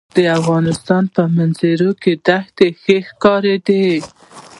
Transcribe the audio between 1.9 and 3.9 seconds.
کې دښتې ښکاره ده.